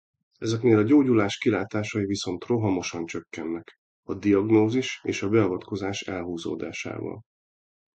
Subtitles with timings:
[0.37, 7.21] Ezeknél a gyógyulás kilátásai viszont rohamosan csökkennek a diagnózis és a beavatkozás elhúzódásával.